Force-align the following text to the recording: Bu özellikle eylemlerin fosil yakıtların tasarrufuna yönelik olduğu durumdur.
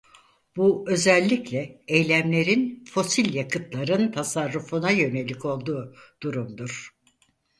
Bu 0.55 0.85
özellikle 0.87 1.83
eylemlerin 1.87 2.83
fosil 2.89 3.33
yakıtların 3.33 4.11
tasarrufuna 4.11 4.91
yönelik 4.91 5.45
olduğu 5.45 5.95
durumdur. 6.23 6.95